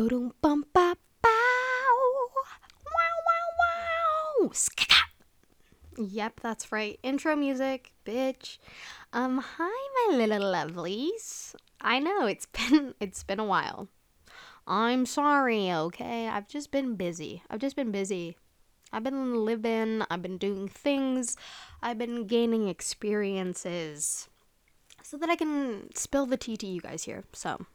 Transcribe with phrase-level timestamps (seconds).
[0.00, 2.28] Oodum bum ba bow.
[2.86, 4.48] Wow wow wow.
[4.48, 5.02] Skaka.
[5.98, 6.98] Yep, that's right.
[7.02, 8.56] Intro music, bitch.
[9.12, 9.68] Um, hi
[10.08, 11.54] my little lovelies.
[11.82, 13.88] I know it's been it's been a while.
[14.66, 16.28] I'm sorry, okay?
[16.28, 17.42] I've just been busy.
[17.50, 18.38] I've just been busy.
[18.94, 21.36] I've been living, I've been doing things,
[21.82, 24.30] I've been gaining experiences
[25.02, 27.24] so that I can spill the tea to you guys here.
[27.34, 27.66] So,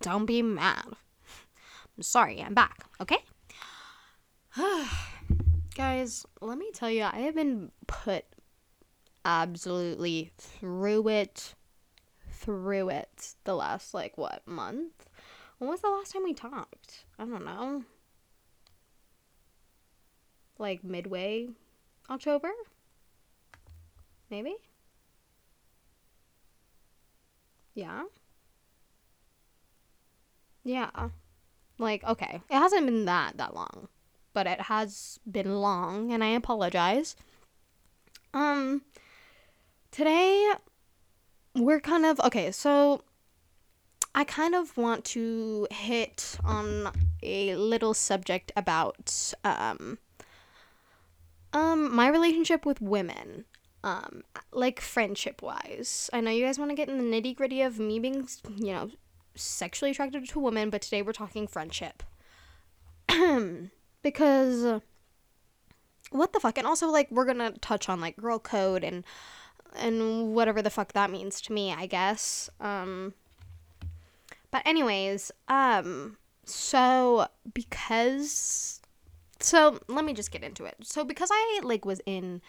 [0.00, 0.96] don't be mad.
[2.00, 3.18] I'm sorry, I'm back, okay?
[5.76, 8.24] guys, let me tell you, I have been put
[9.22, 11.54] absolutely through it,
[12.30, 15.10] through it the last, like, what, month?
[15.58, 17.04] When was the last time we talked?
[17.18, 17.84] I don't know
[20.58, 21.50] like midway
[22.08, 22.48] October?
[24.30, 24.56] Maybe?
[27.74, 28.04] Yeah.
[30.64, 31.10] Yeah.
[31.80, 33.88] Like okay, it hasn't been that that long,
[34.34, 37.16] but it has been long and I apologize.
[38.34, 38.82] Um
[39.90, 40.52] today
[41.54, 43.02] we're kind of okay, so
[44.14, 49.98] I kind of want to hit on a little subject about um
[51.52, 53.44] um, my relationship with women,
[53.82, 56.08] um, like friendship wise.
[56.12, 58.72] I know you guys want to get in the nitty gritty of me being, you
[58.72, 58.90] know,
[59.34, 62.02] sexually attracted to a woman, but today we're talking friendship.
[64.02, 64.80] because
[66.10, 66.58] what the fuck?
[66.58, 69.04] And also like we're gonna touch on like girl code and
[69.76, 72.50] and whatever the fuck that means to me, I guess.
[72.60, 73.14] Um
[74.50, 78.80] but anyways, um so because
[79.38, 80.76] so let me just get into it.
[80.82, 82.42] So because I like was in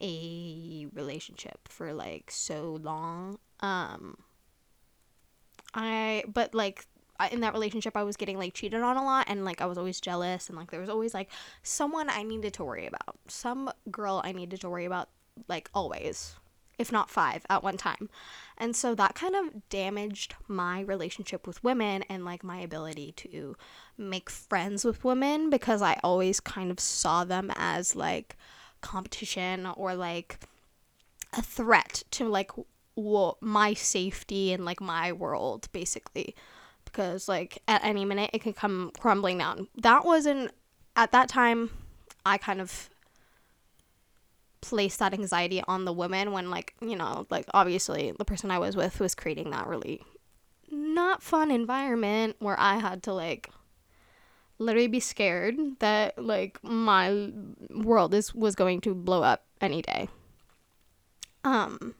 [0.00, 4.16] a relationship for like so long, um
[5.78, 6.86] I but like
[7.30, 9.78] in that relationship I was getting like cheated on a lot and like I was
[9.78, 11.30] always jealous and like there was always like
[11.62, 13.16] someone I needed to worry about.
[13.28, 15.08] Some girl I needed to worry about
[15.46, 16.34] like always
[16.78, 18.08] if not five at one time.
[18.56, 23.56] And so that kind of damaged my relationship with women and like my ability to
[23.96, 28.36] make friends with women because I always kind of saw them as like
[28.80, 30.38] competition or like
[31.36, 32.52] a threat to like
[32.98, 36.34] what my safety and like my world basically
[36.84, 39.68] because like at any minute it can come crumbling down.
[39.76, 40.50] That wasn't
[40.96, 41.70] at that time
[42.26, 42.90] I kind of
[44.60, 48.58] placed that anxiety on the women when like you know like obviously the person i
[48.58, 50.02] was with was creating that really
[50.68, 53.48] not fun environment where i had to like
[54.58, 57.30] literally be scared that like my
[57.70, 60.08] world is was going to blow up any day
[61.44, 61.94] um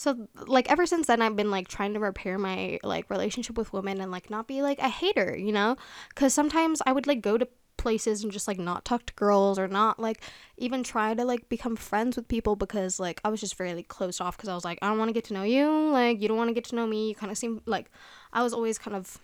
[0.00, 3.72] so like ever since then i've been like trying to repair my like relationship with
[3.72, 5.76] women and like not be like a hater you know?
[6.08, 7.46] Because sometimes i would like go to
[7.80, 10.20] places and just like not talk to girls or not like
[10.58, 13.88] even try to like become friends with people because like I was just very like
[13.88, 15.88] closed off because I was like I don't want to get to know you.
[15.90, 17.08] Like you don't want to get to know me.
[17.08, 17.90] You kind of seem like
[18.34, 19.16] I was always kind of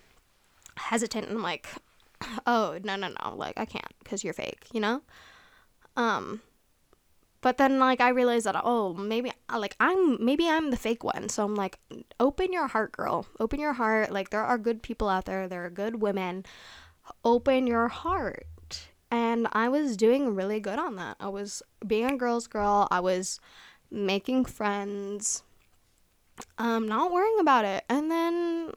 [0.75, 1.67] hesitant and like
[2.47, 3.35] oh no no no.
[3.35, 5.03] Like I can't because you're fake you know?
[5.95, 6.41] Um
[7.41, 11.29] but then like I realized that oh maybe like I'm maybe I'm the fake one
[11.29, 11.79] so I'm like
[12.19, 15.65] open your heart girl open your heart like there are good people out there there
[15.65, 16.43] are good women
[17.23, 18.45] open your heart.
[19.09, 21.17] And I was doing really good on that.
[21.19, 22.87] I was being a girl's girl.
[22.91, 23.39] I was
[23.89, 25.43] making friends.
[26.57, 27.85] Um, not worrying about it.
[27.89, 28.71] And then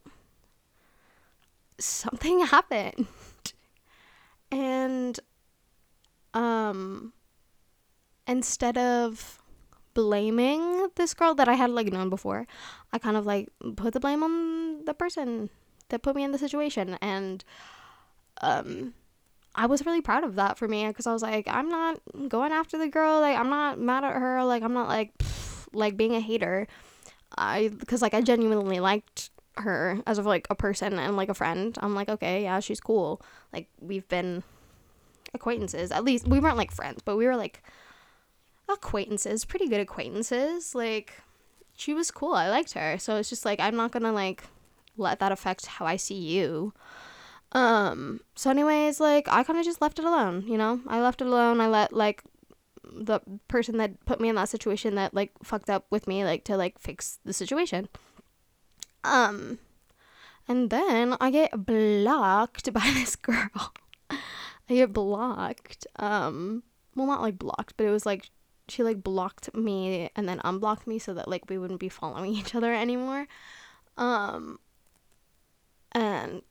[1.78, 3.06] something happened.
[4.52, 5.18] and
[6.32, 7.12] um
[8.26, 9.39] instead of
[10.02, 12.46] blaming this girl that I had like known before,
[12.92, 15.50] I kind of like put the blame on the person
[15.88, 17.44] that put me in the situation and
[18.40, 18.94] um
[19.54, 22.52] I was really proud of that for me because I was like, I'm not going
[22.52, 23.20] after the girl.
[23.20, 24.44] Like, I'm not mad at her.
[24.44, 25.10] Like, I'm not like,
[25.72, 26.68] like being a hater.
[27.36, 31.34] I, because like I genuinely liked her as of like a person and like a
[31.34, 31.76] friend.
[31.82, 33.20] I'm like, okay, yeah, she's cool.
[33.52, 34.44] Like, we've been
[35.34, 35.90] acquaintances.
[35.90, 37.60] At least we weren't like friends, but we were like
[38.74, 40.74] acquaintances, pretty good acquaintances.
[40.74, 41.14] Like,
[41.76, 42.34] she was cool.
[42.34, 42.98] I liked her.
[42.98, 44.44] So it's just like, I'm not gonna like
[44.96, 46.72] let that affect how I see you.
[47.52, 50.80] Um, so anyways, like I kind of just left it alone, you know?
[50.86, 51.60] I left it alone.
[51.60, 52.22] I let like
[52.92, 56.44] the person that put me in that situation that like fucked up with me like
[56.44, 57.88] to like fix the situation.
[59.02, 59.58] Um,
[60.46, 63.72] and then I get blocked by this girl.
[64.10, 65.86] I get blocked.
[65.96, 66.62] Um,
[66.94, 68.30] well, not like blocked, but it was like
[68.70, 72.34] she like blocked me and then unblocked me so that like we wouldn't be following
[72.34, 73.26] each other anymore.
[73.96, 74.58] Um,
[75.92, 76.42] and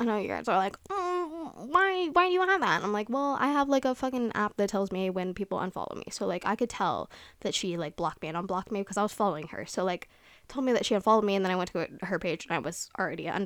[0.00, 2.76] I know you guys are like, mm, why why do you have that?
[2.76, 5.58] And I'm like, well, I have like a fucking app that tells me when people
[5.58, 6.06] unfollow me.
[6.10, 7.10] So like I could tell
[7.40, 9.64] that she like blocked me and unblocked me because I was following her.
[9.66, 10.08] So like
[10.48, 12.58] told me that she unfollowed me and then I went to her page and I
[12.58, 13.38] was already uh,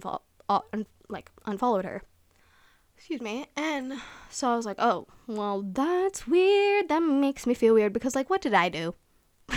[0.72, 2.02] un- like unfollowed her.
[2.98, 3.46] Excuse me.
[3.56, 3.94] And
[4.28, 6.88] so I was like, "Oh, well, that's weird.
[6.88, 8.94] That makes me feel weird because like what did I do?"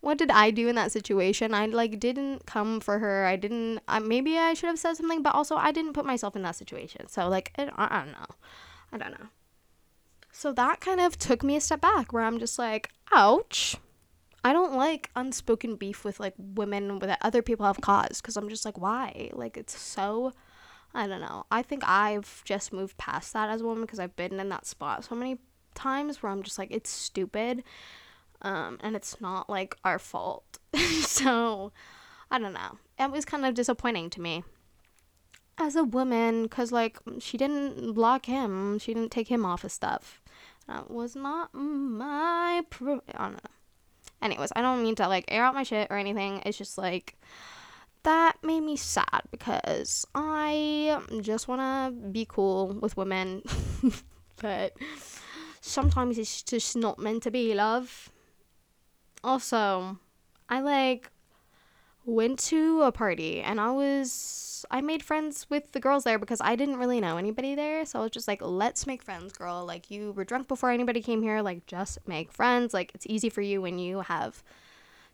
[0.00, 1.52] what did I do in that situation?
[1.52, 3.26] I like didn't come for her.
[3.26, 3.80] I didn't.
[3.88, 6.54] Uh, maybe I should have said something, but also I didn't put myself in that
[6.54, 7.08] situation.
[7.08, 8.36] So like I, I don't know.
[8.92, 9.26] I don't know.
[10.30, 13.76] So that kind of took me a step back, where I'm just like, ouch.
[14.44, 18.48] I don't like unspoken beef with like women that other people have caused because I'm
[18.48, 19.30] just like, why?
[19.32, 20.32] Like it's so.
[20.94, 21.46] I don't know.
[21.50, 24.66] I think I've just moved past that as a woman because I've been in that
[24.66, 25.38] spot so many
[25.74, 27.64] times where I'm just like, it's stupid
[28.42, 30.58] um, and it's not like our fault.
[31.00, 31.72] so
[32.30, 32.78] I don't know.
[32.98, 34.44] It was kind of disappointing to me
[35.58, 39.72] as a woman because like she didn't block him, she didn't take him off of
[39.72, 40.20] stuff.
[40.66, 42.62] That was not my.
[42.70, 43.50] Pro- I don't know.
[44.20, 46.42] Anyways, I don't mean to like air out my shit or anything.
[46.46, 47.16] It's just like
[48.04, 53.42] that made me sad because I just want to be cool with women,
[54.42, 54.74] but
[55.60, 58.10] sometimes it's just not meant to be love
[59.24, 59.98] also,
[60.48, 61.10] I like
[62.04, 66.40] went to a party and I was I made friends with the girls there because
[66.40, 67.84] I didn't really know anybody there.
[67.84, 69.64] So I was just like, let's make friends, girl.
[69.64, 72.74] Like you were drunk before anybody came here, like just make friends.
[72.74, 74.42] Like it's easy for you when you have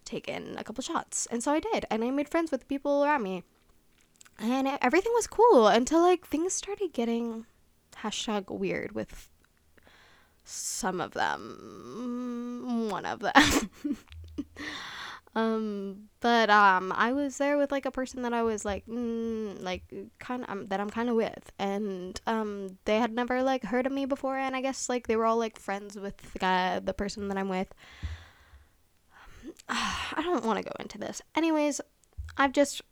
[0.09, 1.27] taken a couple shots.
[1.31, 1.85] And so I did.
[1.91, 3.45] And I made friends with people around me.
[4.39, 7.47] And everything was cool until like things started getting
[8.03, 9.29] hashtag weird with
[10.45, 13.69] some of them one of them
[15.35, 19.63] um but um i was there with like a person that i was like mm,
[19.63, 19.83] like
[20.19, 23.85] kind of um, that i'm kind of with and um they had never like heard
[23.87, 26.79] of me before and i guess like they were all like friends with the guy
[26.79, 27.75] the person that i'm with
[30.17, 31.81] i don't want to go into this anyways
[32.37, 32.83] i've just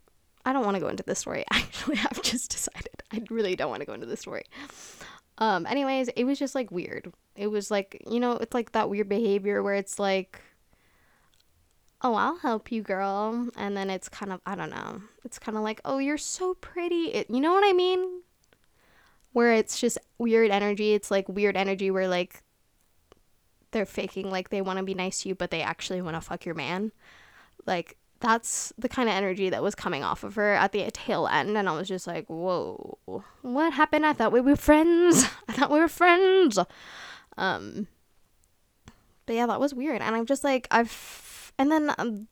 [0.45, 3.69] i don't want to go into this story actually i've just decided i really don't
[3.69, 4.43] want to go into this story
[5.39, 8.89] um anyways it was just like weird it was like, you know, it's like that
[8.89, 10.41] weird behavior where it's like,
[12.01, 13.49] oh, I'll help you, girl.
[13.55, 15.01] And then it's kind of, I don't know.
[15.23, 17.13] It's kind of like, oh, you're so pretty.
[17.13, 18.21] It, you know what I mean?
[19.33, 20.93] Where it's just weird energy.
[20.93, 22.41] It's like weird energy where like
[23.77, 26.21] they're faking like they want to be nice to you, but they actually want to
[26.21, 26.91] fuck your man.
[27.65, 31.27] Like, that's the kind of energy that was coming off of her at the tail
[31.27, 32.97] end and i was just like whoa
[33.43, 36.57] what happened i thought we were friends i thought we were friends
[37.37, 37.87] um,
[39.25, 40.01] but yeah, that was weird.
[40.01, 42.27] And I'm just like, I've, and then um,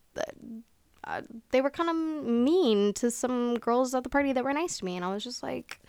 [1.04, 1.22] uh,
[1.52, 4.86] they were kind of mean to some girls at the party that were nice to
[4.86, 4.96] me.
[4.96, 5.80] And I was just like,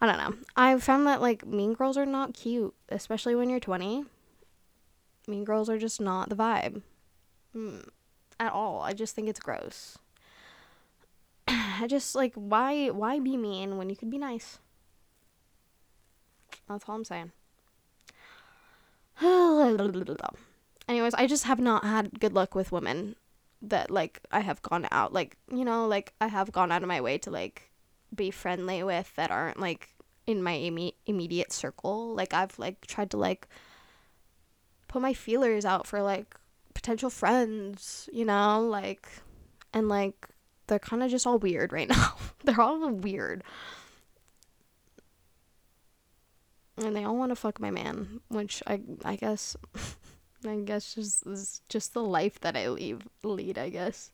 [0.00, 0.34] I don't know.
[0.56, 4.04] I found that like mean girls are not cute, especially when you're 20.
[5.28, 6.82] Mean girls are just not the vibe
[7.54, 7.86] mm,
[8.40, 8.80] at all.
[8.80, 9.98] I just think it's gross.
[11.48, 14.58] I just like why why be mean when you could be nice?
[16.68, 17.32] That's all I'm saying.
[20.88, 23.16] Anyways, I just have not had good luck with women
[23.60, 26.88] that like I have gone out like, you know, like I have gone out of
[26.88, 27.70] my way to like
[28.14, 29.90] be friendly with that aren't like
[30.26, 32.14] in my imme- immediate circle.
[32.14, 33.48] Like I've like tried to like
[34.88, 36.34] put my feelers out for like
[36.74, 39.08] potential friends, you know, like
[39.72, 40.28] and like
[40.66, 42.16] they're kind of just all weird right now.
[42.44, 43.42] they're all weird.
[46.84, 49.56] and they all want to fuck my man, which I I guess
[50.46, 54.10] I guess just is just the life that I leave lead, I guess.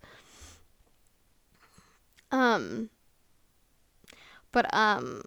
[2.31, 2.91] Um
[4.53, 5.23] but um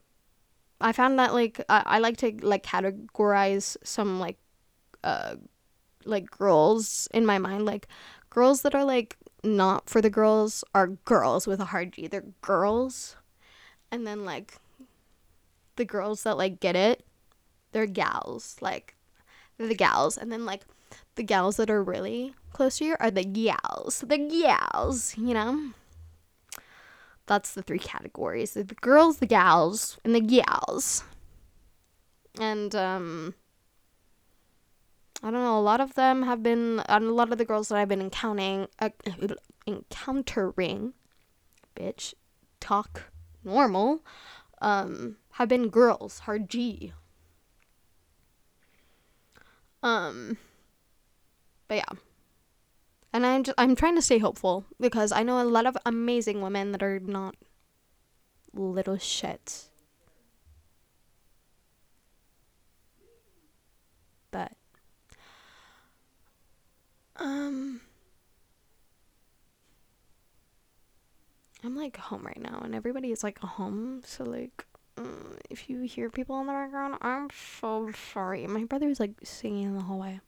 [0.79, 4.37] I found that like I, I like to like categorize some like
[5.03, 5.35] uh
[6.05, 7.87] like girls in my mind like
[8.29, 12.07] girls that are like not for the girls are girls with a hard G.
[12.07, 13.15] They're girls.
[13.91, 14.59] And then like
[15.75, 17.03] the girls that like get it
[17.71, 18.95] they're gals, like
[19.57, 20.63] they're the gals, and then like
[21.15, 25.71] the gals that are really close to you are the gals, the gals, you know.
[27.25, 31.03] That's the three categories: the girls, the gals, and the gals.
[32.39, 33.35] And um,
[35.23, 35.57] I don't know.
[35.57, 38.67] A lot of them have been, a lot of the girls that I've been encountering,
[38.79, 38.89] uh,
[39.65, 40.93] encountering,
[41.75, 42.13] bitch,
[42.59, 43.11] talk
[43.43, 44.03] normal,
[44.61, 46.93] um, have been girls, hard G,
[49.83, 50.37] um,
[51.67, 51.97] but yeah.
[53.13, 56.41] And I'm just, I'm trying to stay hopeful because I know a lot of amazing
[56.41, 57.35] women that are not
[58.53, 59.67] little shits.
[64.29, 64.51] But
[67.19, 67.81] um
[71.63, 74.65] I'm like home right now and everybody is like home, so like
[74.97, 75.03] uh,
[75.49, 78.45] if you hear people in the background, I'm so sorry.
[78.47, 80.21] My brother is like singing in the hallway.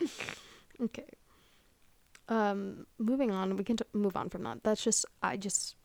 [0.82, 1.08] okay.
[2.28, 4.62] Um, moving on, we can t- move on from that.
[4.62, 5.76] That's just, I just,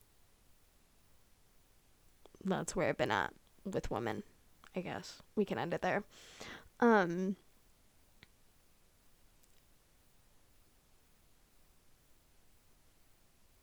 [2.43, 3.33] that's where I've been at
[3.65, 4.23] with women,
[4.75, 5.21] I guess.
[5.35, 6.03] We can end it there.
[6.79, 7.35] Um,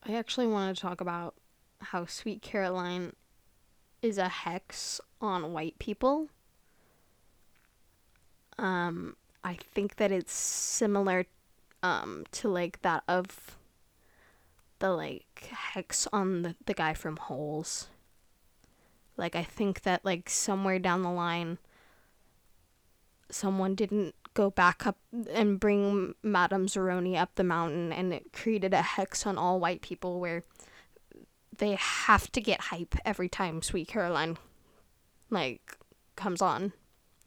[0.06, 1.34] I actually want to talk about
[1.80, 3.14] how Sweet Caroline
[4.02, 6.28] is a hex on white people.
[8.58, 11.26] Um, I think that it's similar
[11.82, 13.56] um to like that of
[14.78, 17.88] the like hex on the, the guy from Holes.
[19.16, 21.58] Like I think that like somewhere down the line
[23.34, 24.98] someone didn't go back up
[25.32, 29.82] and bring Madame Zeroni up the mountain and it created a hex on all white
[29.82, 30.44] people where
[31.58, 34.36] they have to get hype every time Sweet Caroline
[35.30, 35.76] like
[36.16, 36.72] comes on.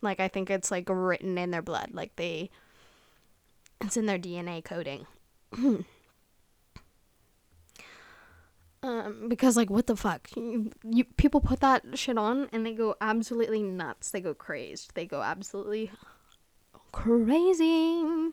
[0.01, 1.91] Like I think it's like written in their blood.
[1.93, 2.49] Like they
[3.81, 5.07] it's in their DNA coding.
[8.83, 10.29] um because like what the fuck?
[10.35, 14.11] You, you people put that shit on and they go absolutely nuts.
[14.11, 14.93] They go crazed.
[14.95, 15.91] They go absolutely
[16.91, 18.31] crazy.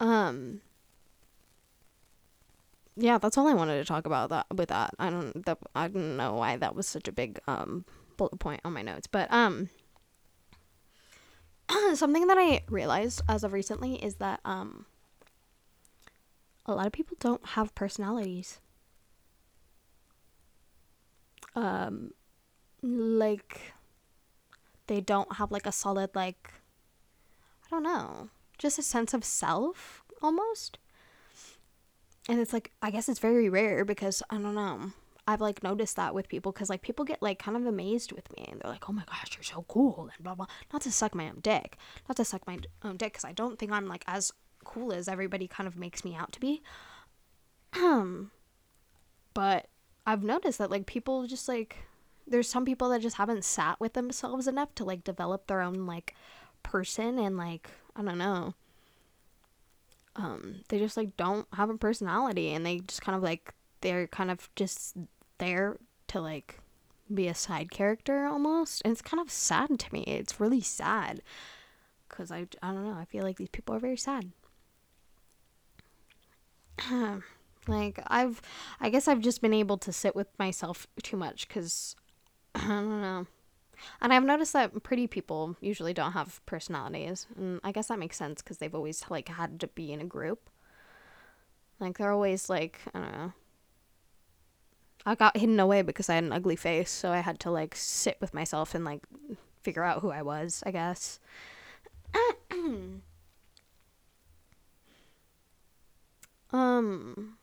[0.00, 0.60] Um
[2.98, 4.94] yeah, that's all I wanted to talk about that with that.
[4.98, 7.84] I don't that I don't know why that was such a big um
[8.16, 9.68] bullet point on my notes, but um
[11.94, 14.86] something that I realized as of recently is that um
[16.64, 18.60] a lot of people don't have personalities.
[21.54, 22.12] Um
[22.82, 23.72] like
[24.86, 26.52] they don't have like a solid like
[27.66, 30.78] I don't know, just a sense of self almost.
[32.28, 34.92] And it's like I guess it's very rare because I don't know.
[35.26, 38.30] I've like noticed that with people because like people get like kind of amazed with
[38.36, 40.46] me and they're like, "Oh my gosh, you're so cool," and blah blah.
[40.72, 41.76] Not to suck my own dick,
[42.08, 44.32] not to suck my own dick because I don't think I'm like as
[44.64, 46.62] cool as everybody kind of makes me out to be.
[47.74, 48.30] Um,
[49.34, 49.68] but
[50.06, 51.76] I've noticed that like people just like
[52.26, 55.86] there's some people that just haven't sat with themselves enough to like develop their own
[55.86, 56.14] like
[56.62, 58.54] person and like I don't know.
[60.14, 64.06] Um, they just like don't have a personality and they just kind of like they're
[64.06, 64.96] kind of just
[65.38, 65.76] there
[66.08, 66.60] to like
[67.12, 70.02] be a side character almost and it's kind of sad to me.
[70.02, 71.22] It's really sad
[72.08, 74.30] because I, I don't know i feel like these people are very sad.
[77.68, 78.40] Like i've
[78.80, 81.96] i guess i've just been able to sit with myself too much because
[82.54, 83.26] i don't know.
[84.00, 88.16] And i've noticed that pretty people usually don't have personalities and i guess that makes
[88.16, 90.48] sense because they've always like had to be in a group.
[91.80, 93.32] Like they're always like i don't know
[95.06, 97.76] I got hidden away because I had an ugly face, so I had to like
[97.76, 99.04] sit with myself and like
[99.62, 101.20] figure out who I was, I guess.
[106.52, 107.36] um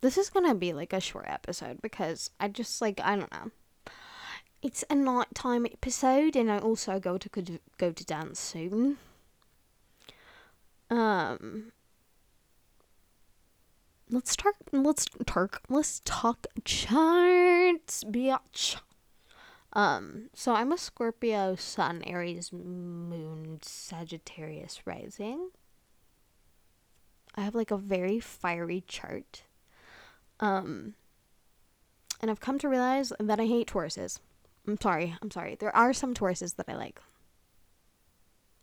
[0.00, 3.32] this is going to be like a short episode because I just like I don't
[3.32, 3.50] know.
[4.62, 8.98] It's a nighttime episode and I also go to go to dance soon.
[10.90, 11.72] Um
[14.08, 18.76] let's talk let's talk let's talk charts bitch.
[19.72, 25.50] Um so i'm a scorpio sun aries moon sagittarius rising.
[27.34, 29.42] I have like a very fiery chart.
[30.38, 30.94] Um
[32.20, 34.20] and i've come to realize that i hate tauruses.
[34.68, 35.56] I'm sorry i'm sorry.
[35.58, 37.00] There are some tauruses that i like.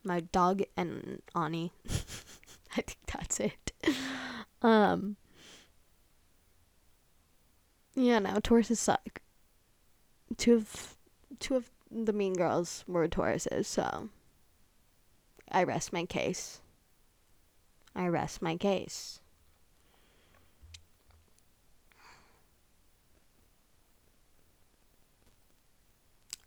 [0.06, 1.74] My dog and ani.
[2.78, 3.74] I think that's it.
[4.62, 5.18] Um
[7.96, 9.22] yeah, no, Tauruses suck.
[10.38, 10.96] Two of
[11.40, 14.10] two of the mean girls were Tauruses, so
[15.52, 16.62] I rest my case.
[17.96, 19.20] I rest my case.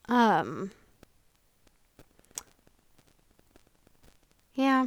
[0.08, 0.70] Um
[4.54, 4.86] Yeah.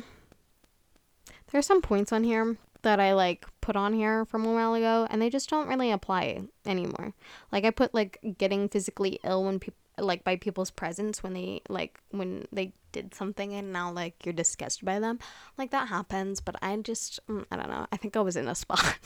[1.51, 4.73] There are some points on here that I like put on here from a while
[4.73, 7.13] ago and they just don't really apply anymore.
[7.51, 11.61] Like I put like getting physically ill when people like by people's presence when they
[11.67, 15.19] like when they did something and now like you're disgusted by them.
[15.57, 17.87] Like that happens, but I just mm, I don't know.
[17.91, 18.97] I think I was in a spot.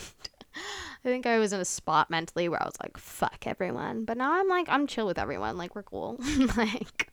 [0.56, 4.06] I think I was in a spot mentally where I was like, fuck everyone.
[4.06, 5.58] But now I'm like, I'm chill with everyone.
[5.58, 6.18] Like, we're cool.
[6.58, 7.10] like,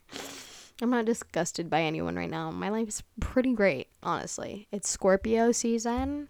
[0.80, 2.50] I'm not disgusted by anyone right now.
[2.50, 4.68] My life is pretty great, honestly.
[4.70, 6.28] It's Scorpio season.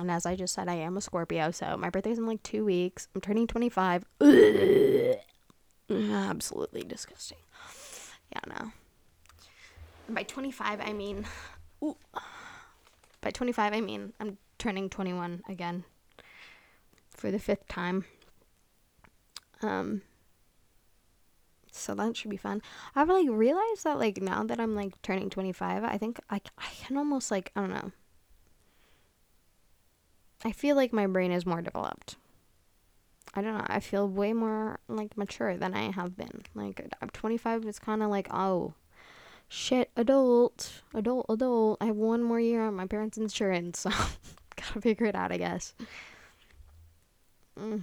[0.00, 1.50] And as I just said, I am a Scorpio.
[1.50, 3.08] So my birthday's in like two weeks.
[3.14, 4.04] I'm turning 25.
[4.20, 5.16] Ugh.
[5.90, 7.38] Absolutely disgusting.
[8.32, 8.72] Yeah, no.
[10.06, 11.26] And by 25, I mean,
[11.82, 11.96] ooh.
[13.20, 15.84] By 25, I mean I'm turning 21 again
[17.10, 18.04] for the fifth time.
[19.62, 20.02] Um,
[21.70, 22.62] so that should be fun.
[22.94, 26.68] I've like realized that like now that I'm like turning 25, I think I, I
[26.84, 27.92] can almost like, I don't know.
[30.44, 32.16] I feel like my brain is more developed.
[33.34, 33.66] I don't know.
[33.68, 36.42] I feel way more like mature than I have been.
[36.54, 38.74] Like I'm 25 it's kind of like, oh,
[39.48, 41.78] shit, adult, adult, adult.
[41.80, 43.90] I have one more year on my parents' insurance, so
[44.56, 45.74] gotta figure it out, I guess.
[47.58, 47.82] Mm.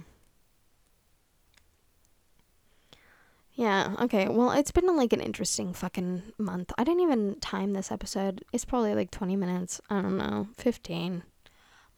[3.54, 4.28] Yeah, okay.
[4.28, 6.72] Well, it's been like an interesting fucking month.
[6.78, 8.44] I didn't even time this episode.
[8.52, 9.80] It's probably like 20 minutes.
[9.90, 10.46] I don't know.
[10.58, 11.24] 15.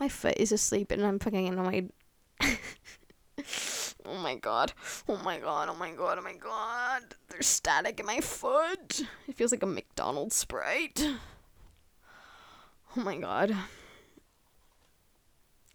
[0.00, 1.90] My foot is asleep and I'm fucking annoyed.
[4.06, 4.72] oh my god.
[5.06, 5.68] Oh my god.
[5.68, 6.16] Oh my god.
[6.18, 7.02] Oh my god.
[7.28, 9.02] There's static in my foot.
[9.28, 11.06] It feels like a McDonald's sprite.
[12.96, 13.54] Oh my god.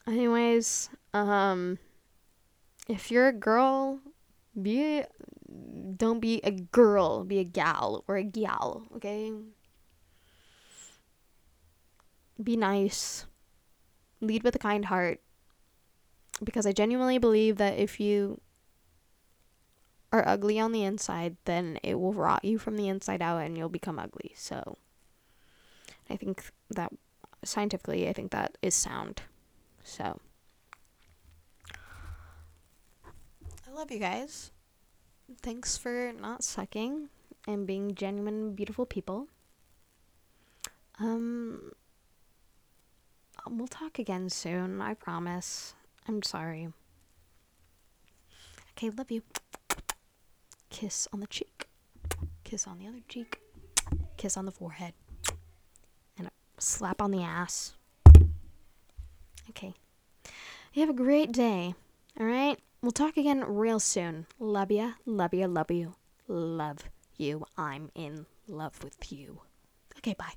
[0.08, 1.77] Anyways, um
[2.88, 4.00] if you're a girl,
[4.60, 5.08] be a,
[5.96, 9.32] don't be a girl, be a gal or a gal, okay?
[12.41, 13.25] Be nice.
[14.25, 15.22] Lead with a kind heart.
[16.44, 18.41] Because I genuinely believe that if you
[20.12, 23.58] are ugly on the inside, then it will rot you from the inside out and
[23.58, 24.34] you'll become ugly.
[24.36, 24.77] So
[26.10, 26.91] I think that
[27.44, 29.22] scientifically, I think that is sound.
[29.84, 30.20] So
[33.05, 34.51] I love you guys.
[35.42, 37.09] Thanks for not sucking
[37.48, 39.27] and being genuine, beautiful people.
[41.00, 41.72] Um,
[43.50, 44.81] we'll talk again soon.
[44.81, 45.74] I promise.
[46.08, 46.70] I'm sorry.
[48.72, 49.22] Okay, love you.
[50.70, 51.68] Kiss on the cheek.
[52.44, 53.40] Kiss on the other cheek.
[54.18, 54.94] Kiss on the forehead.
[56.18, 57.74] And a slap on the ass.
[59.50, 59.74] Okay.
[60.74, 61.75] You have a great day.
[62.20, 62.60] All right?
[62.81, 64.27] We'll talk again real soon.
[64.40, 65.96] Love ya, love ya, love you.
[66.27, 66.79] Love
[67.18, 67.46] you.
[67.58, 69.42] I'm in love with you.
[69.98, 70.34] Okay, bye.